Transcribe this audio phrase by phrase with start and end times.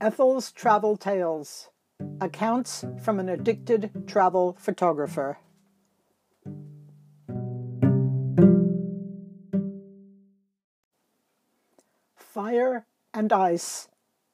[0.00, 1.70] Ethel's Travel Tales
[2.20, 5.38] Accounts from an Addicted Travel Photographer.
[12.14, 13.88] Fire and Ice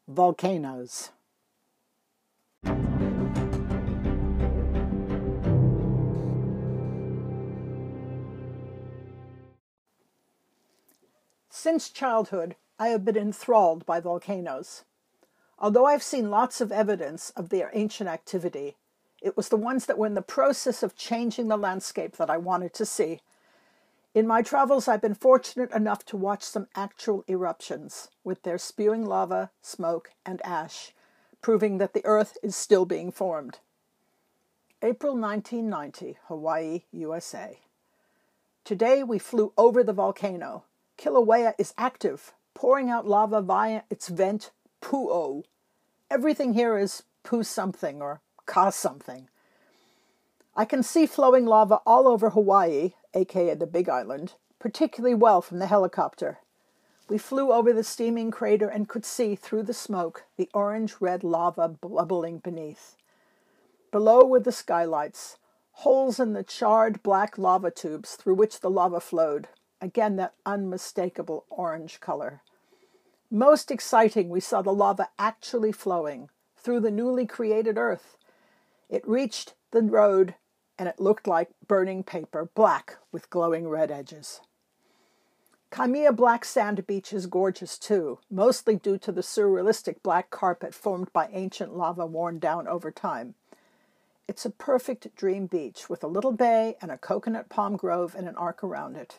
[0.07, 1.13] Volcanoes.
[11.49, 14.85] Since childhood, I have been enthralled by volcanoes.
[15.65, 18.77] Although I've seen lots of evidence of their ancient activity,
[19.23, 22.37] it was the ones that were in the process of changing the landscape that I
[22.37, 23.23] wanted to see.
[24.13, 29.07] In my travels, I've been fortunate enough to watch some actual eruptions with their spewing
[29.07, 30.93] lava, smoke, and ash,
[31.41, 33.61] proving that the Earth is still being formed.
[34.83, 37.59] April 1990, Hawaii, USA.
[38.65, 40.65] Today we flew over the volcano.
[40.99, 44.51] Kilauea is active, pouring out lava via its vent,
[44.83, 45.45] Pu'o.
[46.15, 49.29] Everything here is Pu something or Ka something.
[50.55, 55.59] I can see flowing lava all over Hawaii, aka the Big Island, particularly well from
[55.59, 56.39] the helicopter.
[57.09, 61.25] We flew over the steaming crater and could see through the smoke the orange red
[61.25, 62.95] lava bubbling beneath.
[63.91, 65.39] Below were the skylights,
[65.73, 69.49] holes in the charred black lava tubes through which the lava flowed,
[69.81, 72.43] again that unmistakable orange color.
[73.35, 78.17] Most exciting, we saw the lava actually flowing through the newly created earth.
[78.89, 80.37] It reached the road
[80.79, 84.41] and it looked like burning paper, black with glowing red edges.
[85.73, 91.13] Kaimea Black Sand Beach is gorgeous too, mostly due to the surrealistic black carpet formed
[91.13, 93.35] by ancient lava worn down over time.
[94.29, 98.29] It's a perfect dream beach with a little bay and a coconut palm grove and
[98.29, 99.19] an arc around it.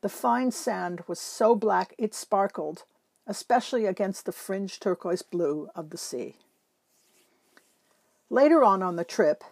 [0.00, 2.84] The fine sand was so black it sparkled,
[3.26, 6.36] especially against the fringed turquoise blue of the sea.
[8.30, 9.44] Later on on the trip,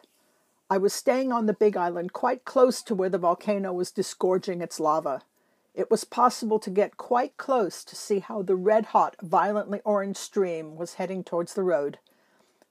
[0.68, 4.62] I was staying on the Big Island quite close to where the volcano was disgorging
[4.62, 5.22] its lava.
[5.74, 10.16] It was possible to get quite close to see how the red hot, violently orange
[10.16, 11.98] stream was heading towards the road.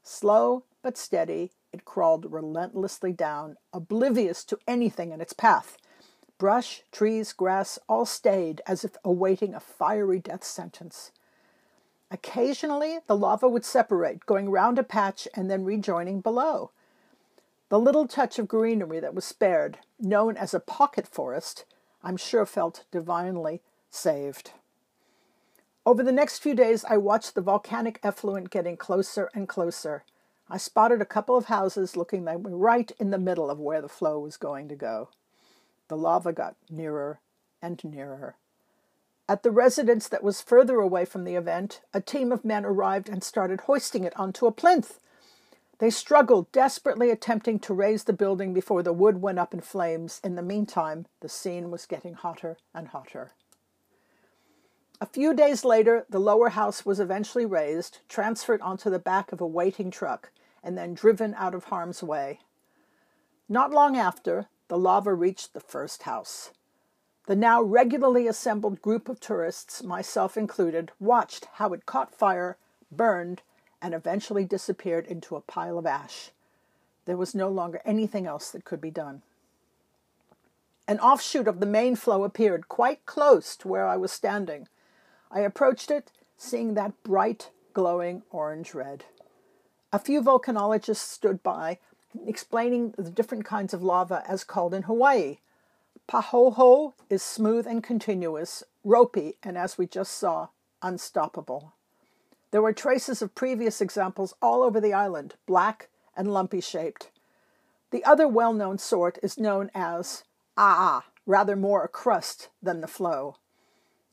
[0.03, 5.77] Slow but steady, it crawled relentlessly down, oblivious to anything in its path.
[6.41, 11.11] Brush, trees, grass all stayed as if awaiting a fiery death sentence.
[12.09, 16.71] Occasionally, the lava would separate, going round a patch and then rejoining below.
[17.69, 21.65] The little touch of greenery that was spared, known as a pocket forest,
[22.01, 24.53] I'm sure felt divinely saved.
[25.85, 30.05] Over the next few days, I watched the volcanic effluent getting closer and closer.
[30.49, 34.17] I spotted a couple of houses looking right in the middle of where the flow
[34.17, 35.09] was going to go.
[35.91, 37.19] The lava got nearer
[37.61, 38.37] and nearer.
[39.27, 43.09] At the residence that was further away from the event, a team of men arrived
[43.09, 45.01] and started hoisting it onto a plinth.
[45.79, 50.21] They struggled, desperately attempting to raise the building before the wood went up in flames.
[50.23, 53.33] In the meantime, the scene was getting hotter and hotter.
[55.01, 59.41] A few days later, the lower house was eventually raised, transferred onto the back of
[59.41, 60.31] a waiting truck,
[60.63, 62.39] and then driven out of harm's way.
[63.49, 66.51] Not long after, the lava reached the first house.
[67.25, 72.55] The now regularly assembled group of tourists, myself included, watched how it caught fire,
[72.89, 73.41] burned,
[73.81, 76.31] and eventually disappeared into a pile of ash.
[77.03, 79.23] There was no longer anything else that could be done.
[80.87, 84.69] An offshoot of the main flow appeared quite close to where I was standing.
[85.29, 89.03] I approached it, seeing that bright, glowing orange red.
[89.91, 91.79] A few volcanologists stood by,
[92.25, 95.37] explaining the different kinds of lava as called in Hawaii
[96.11, 100.49] Pahoehoe is smooth and continuous, ropey, and as we just saw,
[100.81, 101.71] unstoppable.
[102.51, 107.11] There were traces of previous examples all over the island, black and lumpy shaped.
[107.91, 110.25] The other well known sort is known as
[110.57, 113.37] Aa, rather more a crust than the flow.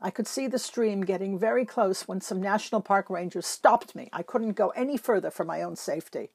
[0.00, 4.08] I could see the stream getting very close when some national park rangers stopped me.
[4.12, 6.30] I couldn't go any further for my own safety.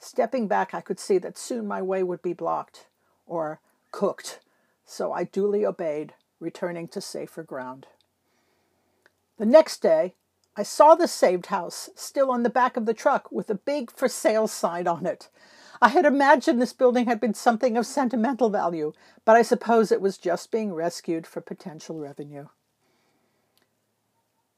[0.00, 2.86] Stepping back, I could see that soon my way would be blocked
[3.26, 3.60] or
[3.92, 4.40] cooked
[4.90, 7.86] so I duly obeyed, returning to safer ground.
[9.38, 10.14] The next day,
[10.56, 13.92] I saw the saved house still on the back of the truck with a big
[13.92, 15.28] for sale sign on it.
[15.80, 18.92] I had imagined this building had been something of sentimental value,
[19.24, 22.48] but I suppose it was just being rescued for potential revenue.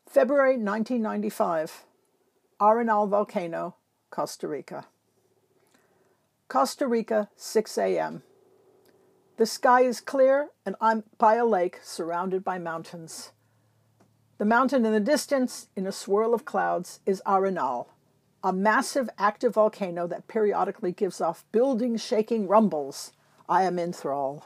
[0.08, 1.84] February 1995,
[2.58, 3.76] Arenal Volcano,
[4.10, 4.86] Costa Rica.
[6.52, 8.22] Costa Rica, 6 a.m.
[9.38, 13.32] The sky is clear, and I'm by a lake surrounded by mountains.
[14.36, 17.86] The mountain in the distance, in a swirl of clouds, is Arenal,
[18.44, 23.12] a massive active volcano that periodically gives off building shaking rumbles.
[23.48, 24.44] I am in thrall.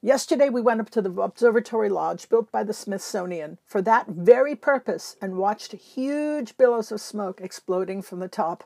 [0.00, 4.54] Yesterday, we went up to the observatory lodge built by the Smithsonian for that very
[4.56, 8.64] purpose and watched huge billows of smoke exploding from the top.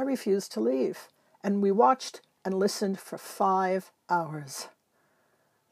[0.00, 1.08] I refused to leave,
[1.44, 4.68] and we watched and listened for five hours.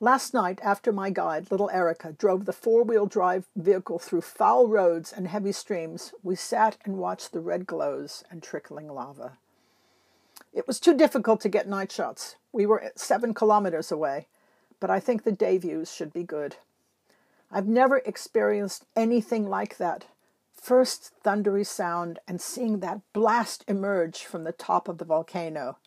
[0.00, 4.68] Last night, after my guide, little Erica, drove the four wheel drive vehicle through foul
[4.68, 9.38] roads and heavy streams, we sat and watched the red glows and trickling lava.
[10.52, 12.36] It was too difficult to get night shots.
[12.52, 14.26] We were seven kilometers away
[14.78, 16.56] but I think the day views should be good.
[17.50, 20.04] I've never experienced anything like that.
[20.60, 25.78] First thundery sound and seeing that blast emerge from the top of the volcano.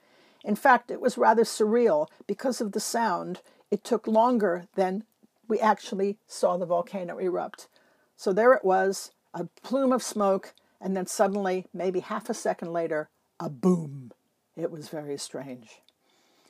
[0.43, 3.41] In fact, it was rather surreal because of the sound.
[3.69, 5.03] It took longer than
[5.47, 7.67] we actually saw the volcano erupt.
[8.15, 12.71] So there it was, a plume of smoke, and then suddenly, maybe half a second
[12.71, 13.09] later,
[13.39, 14.11] a boom.
[14.55, 15.81] It was very strange.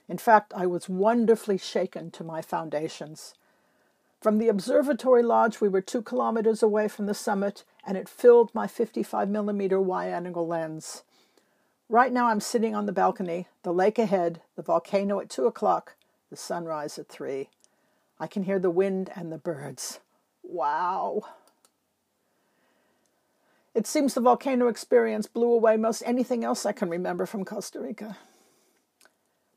[0.07, 3.33] In fact, I was wonderfully shaken to my foundations.
[4.21, 8.53] From the observatory lodge, we were two kilometers away from the summit, and it filled
[8.53, 11.03] my 55 millimeter wide angle lens.
[11.89, 15.95] Right now, I'm sitting on the balcony, the lake ahead, the volcano at two o'clock,
[16.29, 17.49] the sunrise at three.
[18.19, 19.99] I can hear the wind and the birds.
[20.43, 21.23] Wow.
[23.73, 27.79] It seems the volcano experience blew away most anything else I can remember from Costa
[27.79, 28.17] Rica.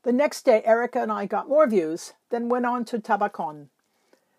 [0.01, 3.67] The next day, Erica and I got more views, then went on to Tabacon.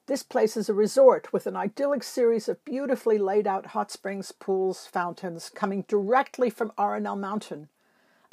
[0.07, 4.31] This place is a resort with an idyllic series of beautifully laid out hot springs,
[4.31, 7.69] pools, fountains coming directly from Arenal Mountain.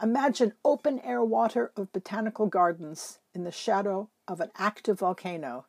[0.01, 5.65] Imagine open air water of botanical gardens in the shadow of an active volcano.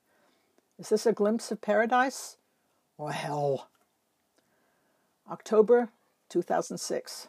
[0.79, 2.37] Is this a glimpse of paradise
[2.99, 3.69] or hell?
[5.31, 5.89] October
[6.29, 7.29] 2006.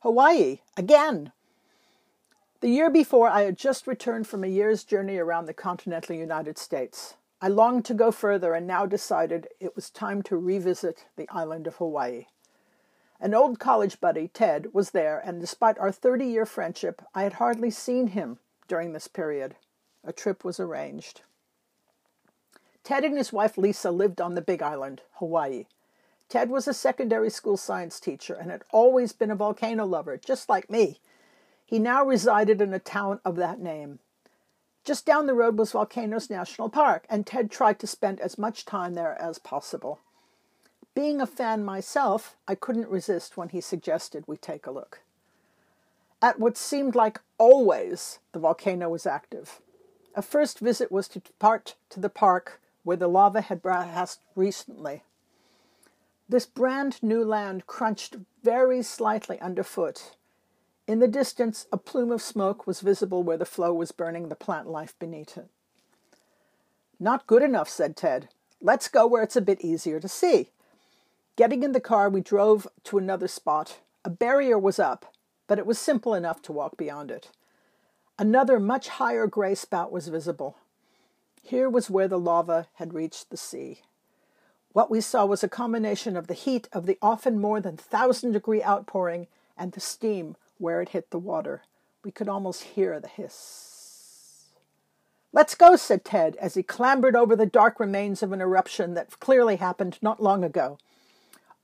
[0.00, 1.32] Hawaii, again!
[2.60, 6.56] The year before, I had just returned from a year's journey around the continental United
[6.56, 7.14] States.
[7.42, 11.66] I longed to go further and now decided it was time to revisit the island
[11.66, 12.26] of Hawaii.
[13.18, 17.34] An old college buddy, Ted, was there, and despite our 30 year friendship, I had
[17.34, 18.38] hardly seen him
[18.68, 19.56] during this period.
[20.04, 21.22] A trip was arranged.
[22.82, 25.66] Ted and his wife Lisa lived on the Big Island, Hawaii.
[26.28, 30.48] Ted was a secondary school science teacher and had always been a volcano lover, just
[30.48, 31.00] like me,
[31.70, 34.00] he now resided in a town of that name.
[34.90, 38.64] Just down the road was Volcanoes National Park, and Ted tried to spend as much
[38.64, 40.00] time there as possible.
[40.96, 45.02] Being a fan myself, I couldn't resist when he suggested we take a look.
[46.20, 49.60] At what seemed like always, the volcano was active.
[50.16, 55.04] A first visit was to depart to the park where the lava had passed recently.
[56.28, 60.16] This brand new land crunched very slightly underfoot,
[60.90, 64.34] in the distance, a plume of smoke was visible where the flow was burning the
[64.34, 65.46] plant life beneath it.
[66.98, 68.28] Not good enough, said Ted.
[68.60, 70.48] Let's go where it's a bit easier to see.
[71.36, 73.78] Getting in the car, we drove to another spot.
[74.04, 75.14] A barrier was up,
[75.46, 77.30] but it was simple enough to walk beyond it.
[78.18, 80.56] Another much higher gray spout was visible.
[81.40, 83.82] Here was where the lava had reached the sea.
[84.72, 88.32] What we saw was a combination of the heat of the often more than thousand
[88.32, 91.62] degree outpouring and the steam where it hit the water.
[92.04, 94.46] We could almost hear the hiss.
[95.32, 99.18] Let's go, said Ted as he clambered over the dark remains of an eruption that
[99.20, 100.78] clearly happened not long ago.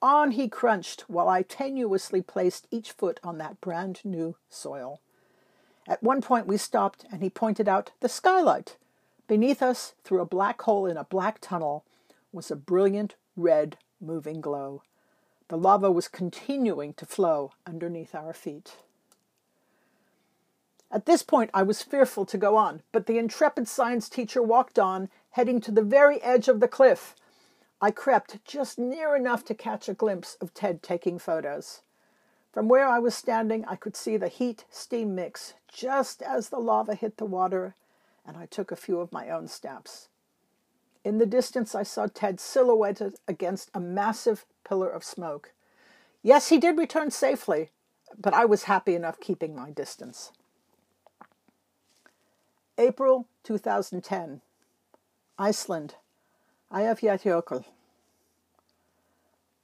[0.00, 5.00] On he crunched while I tenuously placed each foot on that brand new soil.
[5.88, 8.76] At one point we stopped and he pointed out the skylight.
[9.26, 11.84] Beneath us, through a black hole in a black tunnel,
[12.32, 14.82] was a brilliant red moving glow.
[15.48, 18.76] The lava was continuing to flow underneath our feet.
[20.90, 24.78] At this point, I was fearful to go on, but the intrepid science teacher walked
[24.78, 27.14] on, heading to the very edge of the cliff.
[27.80, 31.82] I crept just near enough to catch a glimpse of Ted taking photos.
[32.52, 36.58] From where I was standing, I could see the heat steam mix just as the
[36.58, 37.74] lava hit the water,
[38.24, 40.08] and I took a few of my own snaps.
[41.04, 45.52] In the distance, I saw Ted silhouetted against a massive pillar of smoke.
[46.22, 47.70] Yes, he did return safely,
[48.18, 50.32] but I was happy enough keeping my distance.
[52.78, 54.42] April 2010.
[55.38, 55.94] Iceland.
[56.70, 57.64] Eyjafjallajökull.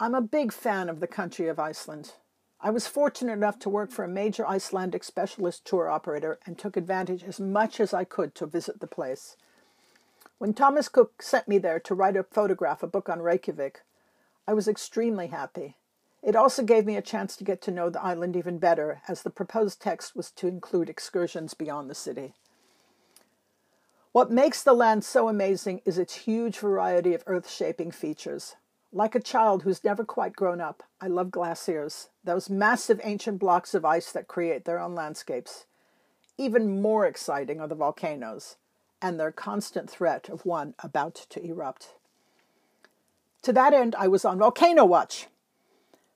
[0.00, 2.12] I'm a big fan of the country of Iceland.
[2.58, 6.74] I was fortunate enough to work for a major Icelandic specialist tour operator and took
[6.74, 9.36] advantage as much as I could to visit the place.
[10.38, 13.82] When Thomas Cook sent me there to write a photograph, a book on Reykjavik,
[14.48, 15.76] I was extremely happy.
[16.22, 19.22] It also gave me a chance to get to know the island even better, as
[19.22, 22.32] the proposed text was to include excursions beyond the city.
[24.12, 28.56] What makes the land so amazing is its huge variety of earth shaping features.
[28.92, 33.72] Like a child who's never quite grown up, I love glaciers, those massive ancient blocks
[33.72, 35.64] of ice that create their own landscapes.
[36.36, 38.56] Even more exciting are the volcanoes
[39.00, 41.94] and their constant threat of one about to erupt.
[43.40, 45.28] To that end, I was on Volcano Watch.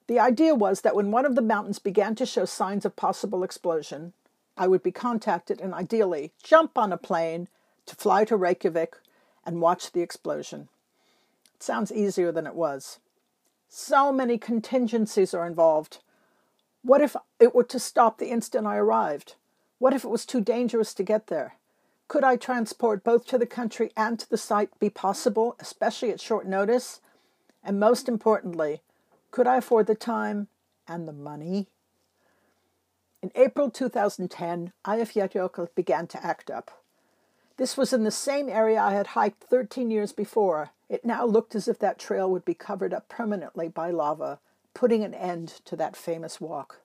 [0.06, 3.42] The idea was that when one of the mountains began to show signs of possible
[3.42, 4.12] explosion,
[4.58, 7.48] I would be contacted and ideally jump on a plane
[7.86, 8.96] to fly to Reykjavik
[9.44, 10.68] and watch the explosion.
[11.54, 12.98] It sounds easier than it was.
[13.68, 15.98] So many contingencies are involved.
[16.82, 19.34] What if it were to stop the instant I arrived?
[19.78, 21.54] What if it was too dangerous to get there?
[22.08, 26.20] Could I transport both to the country and to the site be possible, especially at
[26.20, 27.00] short notice?
[27.64, 28.80] And most importantly,
[29.32, 30.46] could I afford the time
[30.86, 31.66] and the money?
[33.22, 36.70] In April 2010, Eyjafjallajökull began to act up.
[37.56, 40.70] This was in the same area I had hiked 13 years before.
[40.88, 44.40] It now looked as if that trail would be covered up permanently by lava,
[44.74, 46.80] putting an end to that famous walk.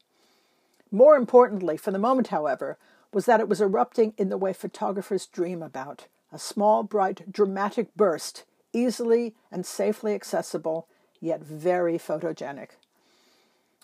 [0.89, 2.77] More importantly, for the moment, however,
[3.13, 7.93] was that it was erupting in the way photographers dream about a small, bright, dramatic
[7.95, 10.87] burst, easily and safely accessible,
[11.19, 12.69] yet very photogenic.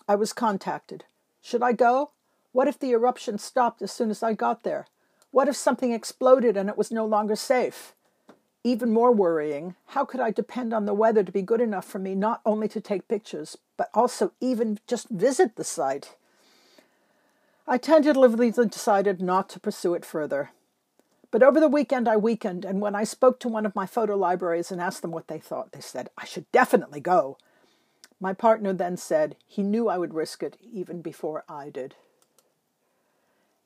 [0.08, 1.04] I was contacted.
[1.42, 2.12] Should I go?
[2.52, 4.86] What if the eruption stopped as soon as I got there?
[5.30, 7.94] What if something exploded and it was no longer safe?
[8.64, 11.98] Even more worrying, how could I depend on the weather to be good enough for
[11.98, 16.16] me not only to take pictures, but also even just visit the site?
[17.66, 20.50] I tentatively decided not to pursue it further.
[21.30, 24.16] But over the weekend, I weakened, and when I spoke to one of my photo
[24.16, 27.36] libraries and asked them what they thought, they said, I should definitely go.
[28.18, 31.94] My partner then said he knew I would risk it even before I did.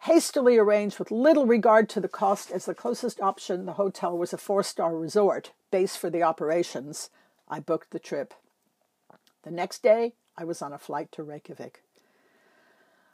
[0.06, 4.32] Hastily arranged with little regard to the cost, as the closest option, the hotel was
[4.32, 7.08] a four star resort, base for the operations,
[7.48, 8.34] I booked the trip.
[9.44, 11.84] The next day, I was on a flight to Reykjavik.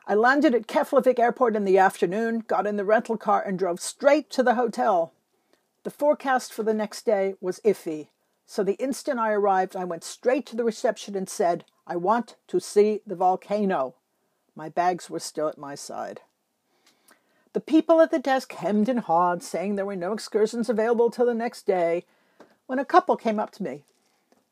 [0.06, 3.80] I landed at Keflavik Airport in the afternoon, got in the rental car, and drove
[3.80, 5.12] straight to the hotel.
[5.84, 8.08] The forecast for the next day was iffy,
[8.46, 12.36] so the instant I arrived, I went straight to the reception and said, I want
[12.46, 13.94] to see the volcano.
[14.56, 16.22] My bags were still at my side.
[17.58, 21.26] The people at the desk hemmed and hawed, saying there were no excursions available till
[21.26, 22.04] the next day,
[22.66, 23.82] when a couple came up to me.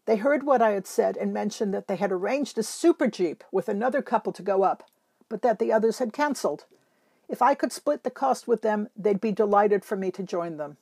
[0.06, 3.44] They heard what I had said and mentioned that they had arranged a super jeep
[3.52, 4.90] with another couple to go up,
[5.28, 6.64] but that the others had cancelled.
[7.28, 10.56] If I could split the cost with them, they'd be delighted for me to join
[10.56, 10.76] them.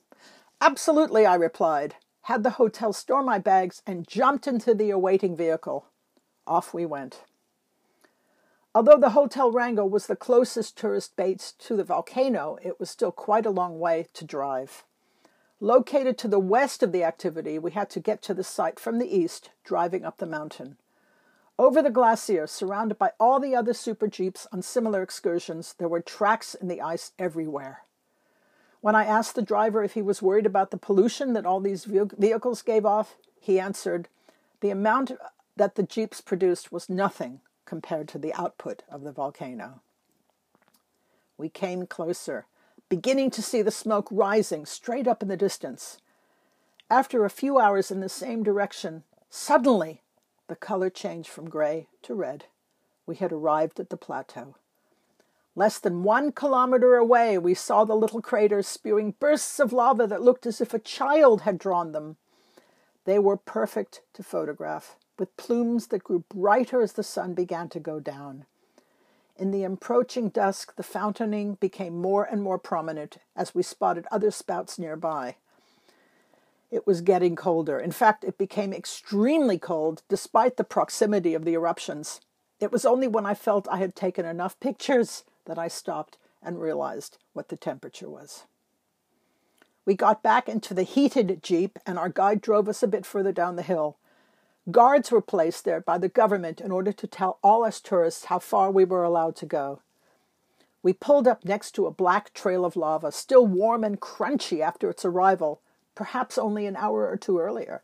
[0.59, 5.85] Absolutely, I replied, had the hotel store my bags, and jumped into the awaiting vehicle.
[6.47, 7.21] Off we went.
[8.75, 13.13] Although the Hotel Ranga was the closest tourist base to the volcano, it was still
[13.13, 14.83] quite a long way to drive.
[15.61, 18.99] Located to the west of the activity, we had to get to the site from
[18.99, 20.75] the east, driving up the mountain.
[21.57, 26.01] Over the glacier, surrounded by all the other super jeeps on similar excursions, there were
[26.01, 27.83] tracks in the ice everywhere.
[28.81, 31.85] When I asked the driver if he was worried about the pollution that all these
[31.85, 34.09] vehicles gave off, he answered,
[34.59, 35.13] The amount
[35.55, 39.81] that the jeeps produced was nothing compared to the output of the volcano.
[41.37, 42.45] We came closer,
[42.89, 45.97] beginning to see the smoke rising straight up in the distance.
[46.89, 50.01] After a few hours in the same direction, suddenly
[50.47, 52.45] the color changed from gray to red.
[53.05, 54.55] We had arrived at the plateau.
[55.55, 60.21] Less than one kilometer away, we saw the little craters spewing bursts of lava that
[60.21, 62.17] looked as if a child had drawn them.
[63.05, 67.79] They were perfect to photograph, with plumes that grew brighter as the sun began to
[67.79, 68.45] go down.
[69.37, 74.31] In the approaching dusk, the fountaining became more and more prominent as we spotted other
[74.31, 75.35] spouts nearby.
[76.71, 77.79] It was getting colder.
[77.79, 82.21] In fact, it became extremely cold despite the proximity of the eruptions.
[82.59, 86.61] It was only when I felt I had taken enough pictures that I stopped and
[86.61, 88.45] realized what the temperature was.
[89.85, 93.31] We got back into the heated Jeep, and our guide drove us a bit further
[93.31, 93.97] down the hill.
[94.71, 98.39] Guards were placed there by the government in order to tell all us tourists how
[98.39, 99.81] far we were allowed to go.
[100.81, 104.89] We pulled up next to a black trail of lava, still warm and crunchy after
[104.89, 105.61] its arrival,
[105.93, 107.83] perhaps only an hour or two earlier.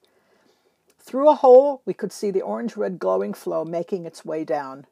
[0.99, 4.85] Through a hole, we could see the orange red glowing flow making its way down.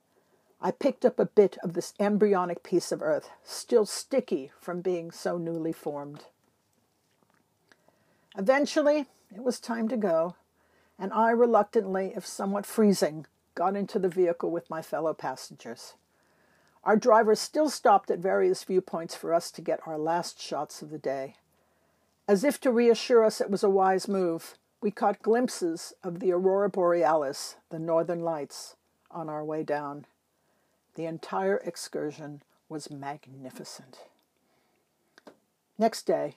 [0.62, 5.12] I picked up a bit of this embryonic piece of earth, still sticky from being
[5.12, 6.26] so newly formed.
[8.38, 10.36] Eventually, it was time to go,
[11.00, 13.26] and I reluctantly, if somewhat freezing,
[13.56, 15.94] got into the vehicle with my fellow passengers.
[16.84, 20.90] Our driver still stopped at various viewpoints for us to get our last shots of
[20.90, 21.36] the day.
[22.28, 26.32] As if to reassure us it was a wise move, we caught glimpses of the
[26.32, 28.76] aurora borealis, the northern lights,
[29.12, 30.06] on our way down.
[30.96, 34.00] The entire excursion was magnificent.
[35.78, 36.36] Next day.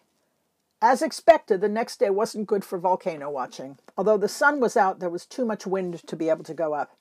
[0.85, 3.79] As expected, the next day wasn't good for volcano watching.
[3.97, 6.75] Although the sun was out, there was too much wind to be able to go
[6.75, 6.97] up.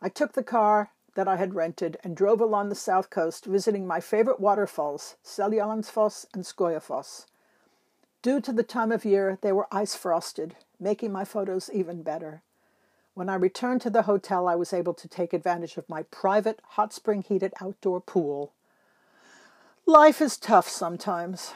[0.00, 3.86] I took the car that I had rented and drove along the south coast, visiting
[3.86, 7.26] my favorite waterfalls, Seljalandsfoss and Skogafoss.
[8.22, 12.40] Due to the time of year, they were ice frosted, making my photos even better.
[13.12, 16.60] When I returned to the hotel, I was able to take advantage of my private
[16.68, 18.54] hot spring heated outdoor pool.
[19.84, 21.52] Life is tough sometimes.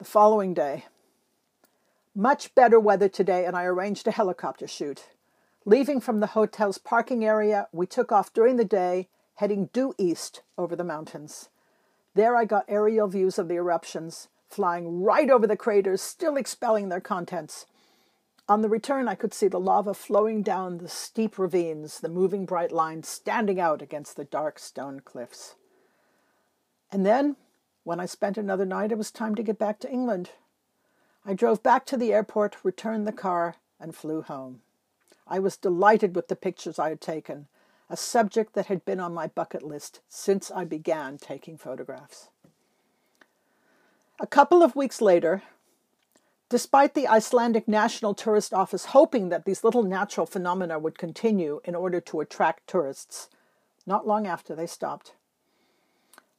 [0.00, 0.86] The following day,
[2.14, 5.10] much better weather today, and I arranged a helicopter shoot.
[5.66, 10.40] Leaving from the hotel's parking area, we took off during the day, heading due east
[10.56, 11.50] over the mountains.
[12.14, 16.88] There I got aerial views of the eruptions, flying right over the craters, still expelling
[16.88, 17.66] their contents.
[18.48, 22.46] On the return, I could see the lava flowing down the steep ravines, the moving
[22.46, 25.56] bright lines standing out against the dark stone cliffs.
[26.90, 27.36] And then,
[27.90, 30.30] when I spent another night, it was time to get back to England.
[31.26, 34.60] I drove back to the airport, returned the car, and flew home.
[35.26, 37.48] I was delighted with the pictures I had taken,
[37.88, 42.28] a subject that had been on my bucket list since I began taking photographs.
[44.20, 45.42] A couple of weeks later,
[46.48, 51.74] despite the Icelandic National Tourist Office hoping that these little natural phenomena would continue in
[51.74, 53.28] order to attract tourists,
[53.84, 55.14] not long after they stopped.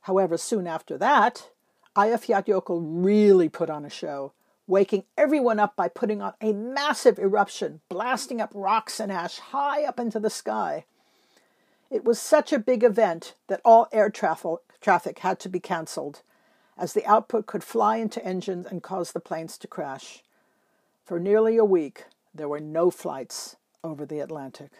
[0.01, 1.49] However, soon after that,
[1.95, 4.33] Eyjafjallajökull really put on a show
[4.67, 9.83] waking everyone up by putting on a massive eruption, blasting up rocks and ash high
[9.83, 10.85] up into the sky.
[11.89, 16.21] It was such a big event that all air traffic had to be cancelled,
[16.77, 20.23] as the output could fly into engines and cause the planes to crash.
[21.05, 24.71] For nearly a week, there were no flights over the Atlantic.